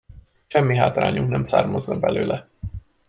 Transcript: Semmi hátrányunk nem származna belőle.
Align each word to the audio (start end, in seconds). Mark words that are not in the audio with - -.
Semmi 0.47 0.77
hátrányunk 0.77 1.29
nem 1.29 1.43
származna 1.43 1.99
belőle. 1.99 2.49